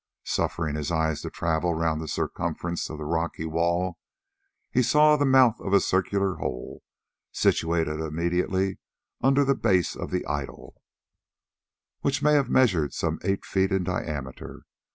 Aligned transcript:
Suffering 0.25 0.73
his 0.75 0.89
eyes 0.91 1.21
to 1.21 1.29
travel 1.29 1.75
round 1.75 2.01
the 2.01 2.07
circumference 2.07 2.89
of 2.89 2.97
the 2.97 3.05
rocky 3.05 3.45
wall, 3.45 3.99
he 4.71 4.81
saw 4.81 5.15
the 5.15 5.27
mouth 5.27 5.59
of 5.61 5.73
a 5.73 5.79
circular 5.79 6.37
hole, 6.37 6.81
situated 7.31 7.99
immediately 7.99 8.79
under 9.21 9.45
the 9.45 9.53
base 9.53 9.95
of 9.95 10.09
the 10.09 10.25
idol, 10.25 10.81
which 11.99 12.23
may 12.23 12.33
have 12.33 12.49
measured 12.49 12.95
some 12.95 13.19
eight 13.23 13.45
feet 13.45 13.71
in 13.71 13.83
diameter. 13.83 14.63